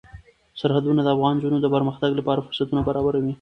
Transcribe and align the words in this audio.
سرحدونه 0.59 1.01
د 1.03 1.07
افغان 1.15 1.33
نجونو 1.37 1.57
د 1.61 1.67
پرمختګ 1.75 2.11
لپاره 2.19 2.43
فرصتونه 2.45 2.81
برابروي. 2.87 3.29